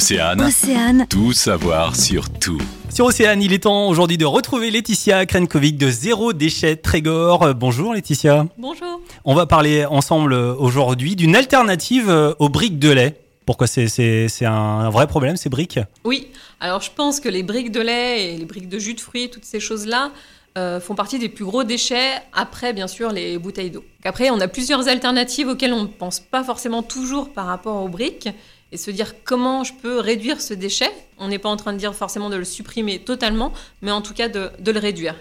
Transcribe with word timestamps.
Océane, 0.00 0.40
Océane, 0.40 1.06
tout 1.10 1.34
savoir 1.34 1.94
sur 1.94 2.30
tout. 2.30 2.62
Sur 2.88 3.04
Océane, 3.04 3.42
il 3.42 3.52
est 3.52 3.64
temps 3.64 3.86
aujourd'hui 3.86 4.16
de 4.16 4.24
retrouver 4.24 4.70
Laetitia 4.70 5.26
Krenkovic 5.26 5.76
de 5.76 5.90
Zéro 5.90 6.32
Déchet 6.32 6.76
Trégor. 6.76 7.42
Euh, 7.42 7.52
Bonjour 7.52 7.92
Laetitia. 7.92 8.46
Bonjour. 8.56 9.02
On 9.26 9.34
va 9.34 9.44
parler 9.44 9.84
ensemble 9.84 10.32
euh, 10.32 10.54
aujourd'hui 10.54 11.16
d'une 11.16 11.36
alternative 11.36 12.08
euh, 12.08 12.32
aux 12.38 12.48
briques 12.48 12.78
de 12.78 12.88
lait. 12.88 13.20
Pourquoi 13.44 13.66
c'est 13.66 14.46
un 14.46 14.88
vrai 14.88 15.06
problème 15.06 15.36
ces 15.36 15.50
briques? 15.50 15.78
Oui, 16.04 16.28
alors 16.60 16.80
je 16.80 16.90
pense 16.96 17.20
que 17.20 17.28
les 17.28 17.42
briques 17.42 17.70
de 17.70 17.80
lait 17.80 18.32
et 18.32 18.38
les 18.38 18.46
briques 18.46 18.70
de 18.70 18.78
jus 18.78 18.94
de 18.94 19.00
fruits, 19.00 19.28
toutes 19.28 19.44
ces 19.44 19.60
choses-là, 19.60 20.12
euh, 20.58 20.80
font 20.80 20.94
partie 20.94 21.18
des 21.18 21.28
plus 21.28 21.44
gros 21.44 21.64
déchets, 21.64 22.14
après 22.32 22.72
bien 22.72 22.88
sûr 22.88 23.12
les 23.12 23.38
bouteilles 23.38 23.70
d'eau. 23.70 23.84
Après, 24.04 24.30
on 24.30 24.40
a 24.40 24.48
plusieurs 24.48 24.88
alternatives 24.88 25.48
auxquelles 25.48 25.72
on 25.72 25.82
ne 25.82 25.86
pense 25.88 26.20
pas 26.20 26.42
forcément 26.42 26.82
toujours 26.82 27.32
par 27.32 27.46
rapport 27.46 27.82
aux 27.82 27.88
briques, 27.88 28.28
et 28.72 28.76
se 28.76 28.90
dire 28.90 29.14
comment 29.24 29.64
je 29.64 29.72
peux 29.74 29.98
réduire 29.98 30.40
ce 30.40 30.54
déchet. 30.54 30.90
On 31.18 31.28
n'est 31.28 31.38
pas 31.40 31.48
en 31.48 31.56
train 31.56 31.72
de 31.72 31.78
dire 31.78 31.94
forcément 31.94 32.30
de 32.30 32.36
le 32.36 32.44
supprimer 32.44 33.00
totalement, 33.00 33.52
mais 33.82 33.90
en 33.90 34.00
tout 34.00 34.14
cas 34.14 34.28
de, 34.28 34.50
de 34.60 34.70
le 34.70 34.78
réduire. 34.78 35.16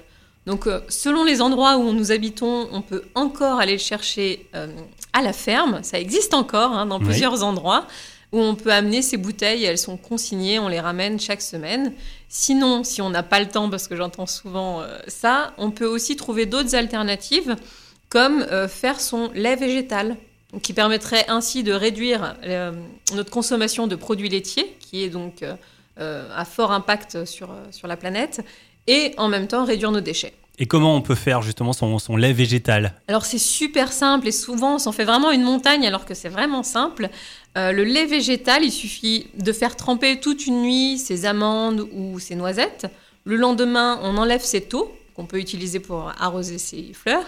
Donc 0.45 0.67
euh, 0.67 0.81
selon 0.87 1.23
les 1.23 1.41
endroits 1.41 1.77
où 1.77 1.91
nous 1.93 2.11
habitons, 2.11 2.67
on 2.71 2.81
peut 2.81 3.03
encore 3.15 3.59
aller 3.59 3.73
le 3.73 3.79
chercher 3.79 4.47
euh, 4.55 4.67
à 5.13 5.21
la 5.21 5.33
ferme, 5.33 5.79
ça 5.83 5.99
existe 5.99 6.33
encore 6.33 6.71
hein, 6.73 6.85
dans 6.85 6.99
Oui. 6.99 7.05
plusieurs 7.05 7.43
endroits 7.43 7.85
où 8.31 8.39
on 8.39 8.55
peut 8.55 8.71
amener 8.71 9.01
ces 9.01 9.17
bouteilles, 9.17 9.63
elles 9.63 9.77
sont 9.77 9.97
consignées, 9.97 10.59
on 10.59 10.67
les 10.67 10.79
ramène 10.79 11.19
chaque 11.19 11.41
semaine. 11.41 11.93
Sinon, 12.27 12.83
si 12.83 13.01
on 13.01 13.09
n'a 13.09 13.23
pas 13.23 13.39
le 13.39 13.47
temps, 13.47 13.69
parce 13.69 13.87
que 13.87 13.95
j'entends 13.95 14.27
souvent 14.27 14.81
euh, 14.81 14.99
ça, 15.07 15.53
on 15.57 15.71
peut 15.71 15.87
aussi 15.87 16.15
trouver 16.15 16.45
d'autres 16.45 16.75
alternatives, 16.75 17.55
comme 18.09 18.41
euh, 18.51 18.67
faire 18.67 18.99
son 18.99 19.31
lait 19.33 19.55
végétal, 19.55 20.15
qui 20.61 20.73
permettrait 20.73 21.25
ainsi 21.27 21.63
de 21.63 21.73
réduire 21.73 22.35
euh, 22.43 22.71
notre 23.13 23.31
consommation 23.31 23.87
de 23.87 23.95
produits 23.95 24.29
laitiers, 24.29 24.75
qui 24.79 25.03
est 25.03 25.09
donc 25.09 25.43
à 26.01 26.45
fort 26.45 26.71
impact 26.71 27.25
sur, 27.25 27.53
sur 27.71 27.89
la 27.89 27.97
planète, 27.97 28.41
et 28.87 29.13
en 29.17 29.27
même 29.27 29.47
temps 29.47 29.65
réduire 29.65 29.91
nos 29.91 29.99
déchets. 29.99 30.31
Et 30.61 30.65
comment 30.65 30.93
on 30.93 31.01
peut 31.01 31.15
faire 31.15 31.41
justement 31.41 31.71
son, 31.71 32.17
lait 32.17 32.33
végétal 32.33 32.93
Alors 33.07 33.25
c'est 33.25 33.37
super 33.37 33.93
simple 33.93 34.27
et 34.27 34.33
souvent 34.33 34.75
on 34.75 34.77
s'en 34.77 34.91
fait 34.91 35.05
vraiment 35.05 35.31
une 35.31 35.43
montagne 35.43 35.87
alors 35.87 36.03
que 36.05 36.13
c'est 36.13 36.27
vraiment 36.27 36.63
simple. 36.63 37.09
Euh, 37.57 37.71
le 37.71 37.85
lait 37.85 38.05
végétal, 38.05 38.65
il 38.65 38.71
suffit 38.71 39.27
de 39.37 39.53
faire 39.53 39.77
tremper 39.77 40.19
toute 40.19 40.45
une 40.45 40.61
nuit 40.61 40.97
ses 40.97 41.25
amandes 41.25 41.87
ou 41.93 42.19
ses 42.19 42.35
noisettes. 42.35 42.87
Le 43.23 43.37
lendemain, 43.37 44.01
on 44.03 44.17
enlève 44.17 44.43
cette 44.43 44.73
eau 44.73 44.93
qu'on 45.15 45.25
peut 45.25 45.39
utiliser 45.39 45.79
pour 45.79 46.11
arroser 46.19 46.57
ses 46.57 46.91
fleurs. 46.93 47.25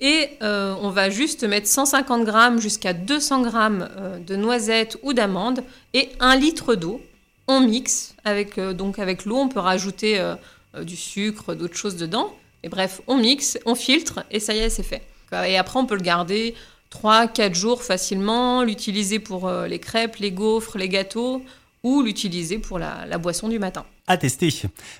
Et 0.00 0.30
euh, 0.42 0.74
on 0.80 0.88
va 0.88 1.10
juste 1.10 1.44
mettre 1.44 1.66
150 1.66 2.24
grammes 2.24 2.62
jusqu'à 2.62 2.94
200 2.94 3.42
grammes 3.42 3.90
euh, 3.98 4.18
de 4.18 4.36
noisettes 4.36 4.96
ou 5.02 5.12
d'amandes 5.12 5.62
et 5.92 6.08
un 6.18 6.34
litre 6.34 6.74
d'eau. 6.76 7.02
On 7.46 7.60
mixe 7.60 8.14
avec, 8.24 8.56
avec 8.56 9.24
l'eau, 9.26 9.36
on 9.36 9.48
peut 9.48 9.60
rajouter 9.60 10.24
du 10.82 10.94
sucre, 10.94 11.54
d'autres 11.56 11.76
choses 11.76 11.96
dedans. 11.96 12.32
Et 12.62 12.68
bref, 12.68 13.00
on 13.06 13.16
mixe, 13.16 13.58
on 13.66 13.74
filtre 13.74 14.24
et 14.30 14.40
ça 14.40 14.54
y 14.54 14.58
est, 14.58 14.70
c'est 14.70 14.82
fait. 14.82 15.02
Et 15.46 15.56
après, 15.56 15.78
on 15.78 15.86
peut 15.86 15.94
le 15.94 16.02
garder 16.02 16.54
3-4 16.92 17.54
jours 17.54 17.82
facilement, 17.82 18.62
l'utiliser 18.64 19.18
pour 19.20 19.46
euh, 19.46 19.66
les 19.68 19.78
crêpes, 19.78 20.16
les 20.16 20.32
gaufres, 20.32 20.76
les 20.76 20.88
gâteaux 20.88 21.42
ou 21.82 22.02
l'utiliser 22.02 22.58
pour 22.58 22.78
la, 22.78 23.06
la 23.06 23.16
boisson 23.18 23.48
du 23.48 23.58
matin. 23.58 23.84
à 24.06 24.16
tester. 24.16 24.50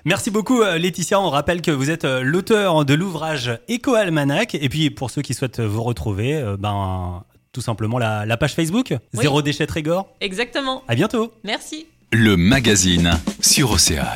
Merci 0.05 0.31
beaucoup 0.31 0.61
euh, 0.61 0.77
Laetitia. 0.79 1.19
On 1.19 1.29
rappelle 1.29 1.61
que 1.61 1.69
vous 1.69 1.89
êtes 1.89 2.05
euh, 2.05 2.21
l'auteur 2.21 2.85
de 2.85 2.93
l'ouvrage 2.93 3.51
Eco 3.69 3.93
Almanac. 3.93 4.55
Et 4.55 4.69
puis 4.69 4.89
pour 4.89 5.11
ceux 5.11 5.21
qui 5.21 5.33
souhaitent 5.33 5.59
vous 5.59 5.83
retrouver, 5.83 6.41
ben 6.57 7.23
tout 7.51 7.61
simplement 7.61 7.99
la, 7.99 8.25
la 8.25 8.37
page 8.37 8.53
Facebook 8.55 8.91
Oui. 8.91 9.21
Zéro 9.21 9.41
déchet 9.41 9.67
Trégor. 9.67 10.07
Exactement. 10.21 10.83
À 10.87 10.95
bientôt. 10.95 11.33
Merci. 11.43 11.85
Le 12.13 12.37
magazine 12.37 13.19
sur 13.41 13.71
Océane. 13.71 14.07